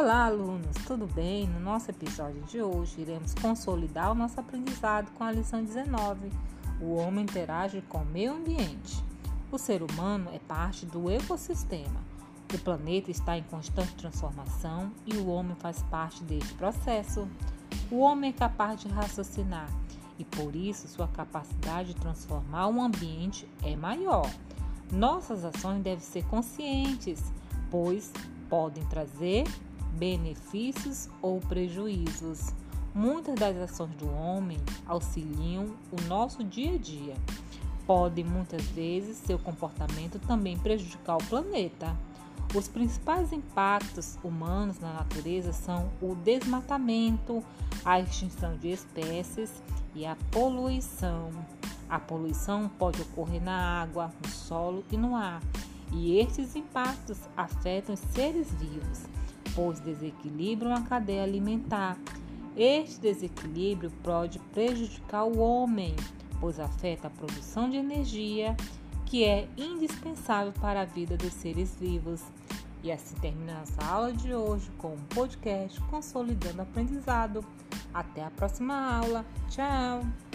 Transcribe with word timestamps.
Olá, 0.00 0.26
alunos, 0.26 0.76
tudo 0.86 1.08
bem? 1.08 1.48
No 1.48 1.58
nosso 1.58 1.90
episódio 1.90 2.40
de 2.42 2.62
hoje, 2.62 3.00
iremos 3.00 3.34
consolidar 3.34 4.12
o 4.12 4.14
nosso 4.14 4.38
aprendizado 4.38 5.10
com 5.18 5.24
a 5.24 5.32
lição 5.32 5.64
19. 5.64 6.30
O 6.80 6.94
homem 6.94 7.24
interage 7.24 7.82
com 7.88 7.98
o 7.98 8.06
meio 8.06 8.34
ambiente. 8.34 9.02
O 9.50 9.58
ser 9.58 9.82
humano 9.82 10.30
é 10.32 10.38
parte 10.38 10.86
do 10.86 11.10
ecossistema. 11.10 12.00
O 12.54 12.58
planeta 12.58 13.10
está 13.10 13.36
em 13.36 13.42
constante 13.42 13.92
transformação 13.96 14.92
e 15.04 15.16
o 15.16 15.26
homem 15.26 15.56
faz 15.56 15.82
parte 15.90 16.22
deste 16.22 16.54
processo. 16.54 17.26
O 17.90 17.98
homem 17.98 18.30
é 18.30 18.32
capaz 18.32 18.80
de 18.80 18.86
raciocinar 18.86 19.68
e, 20.16 20.24
por 20.24 20.54
isso, 20.54 20.86
sua 20.86 21.08
capacidade 21.08 21.92
de 21.92 22.00
transformar 22.00 22.68
o 22.68 22.80
ambiente 22.80 23.48
é 23.64 23.74
maior. 23.74 24.30
Nossas 24.92 25.44
ações 25.44 25.82
devem 25.82 25.98
ser 25.98 26.24
conscientes, 26.26 27.20
pois 27.68 28.12
podem 28.48 28.84
trazer 28.86 29.44
benefícios 29.98 31.08
ou 31.20 31.40
prejuízos. 31.40 32.54
Muitas 32.94 33.34
das 33.34 33.56
ações 33.56 33.94
do 33.96 34.08
homem 34.10 34.58
auxiliam 34.86 35.66
o 35.92 36.00
nosso 36.08 36.42
dia 36.42 36.74
a 36.74 36.78
dia. 36.78 37.14
Pode 37.86 38.22
muitas 38.24 38.62
vezes 38.68 39.18
seu 39.18 39.38
comportamento 39.38 40.18
também 40.20 40.58
prejudicar 40.58 41.16
o 41.16 41.24
planeta. 41.24 41.94
Os 42.54 42.66
principais 42.66 43.32
impactos 43.32 44.18
humanos 44.24 44.78
na 44.78 44.94
natureza 44.94 45.52
são 45.52 45.90
o 46.00 46.14
desmatamento, 46.14 47.44
a 47.84 48.00
extinção 48.00 48.56
de 48.56 48.68
espécies 48.68 49.62
e 49.94 50.06
a 50.06 50.16
poluição. 50.30 51.30
A 51.90 51.98
poluição 51.98 52.70
pode 52.78 53.00
ocorrer 53.02 53.42
na 53.42 53.82
água, 53.82 54.10
no 54.22 54.30
solo 54.30 54.84
e 54.90 54.96
no 54.96 55.14
ar, 55.14 55.42
e 55.92 56.18
estes 56.18 56.56
impactos 56.56 57.18
afetam 57.36 57.94
os 57.94 58.00
seres 58.00 58.50
vivos 58.54 59.17
pois 59.58 59.80
desequilibram 59.80 60.72
a 60.72 60.82
cadeia 60.82 61.24
alimentar. 61.24 61.98
Este 62.56 63.00
desequilíbrio 63.00 63.90
pode 64.04 64.38
prejudicar 64.52 65.24
o 65.24 65.40
homem, 65.40 65.96
pois 66.38 66.60
afeta 66.60 67.08
a 67.08 67.10
produção 67.10 67.68
de 67.68 67.76
energia, 67.76 68.56
que 69.04 69.24
é 69.24 69.48
indispensável 69.56 70.52
para 70.60 70.82
a 70.82 70.84
vida 70.84 71.16
dos 71.16 71.32
seres 71.32 71.74
vivos. 71.74 72.22
E 72.84 72.92
assim 72.92 73.16
terminamos 73.16 73.76
a 73.80 73.86
aula 73.86 74.12
de 74.12 74.32
hoje 74.32 74.70
com 74.78 74.94
um 74.94 75.04
podcast 75.08 75.80
Consolidando 75.90 76.58
o 76.58 76.62
Aprendizado. 76.62 77.44
Até 77.92 78.22
a 78.24 78.30
próxima 78.30 79.00
aula. 79.00 79.26
Tchau! 79.48 80.27